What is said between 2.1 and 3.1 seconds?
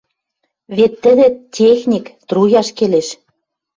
труяш келеш.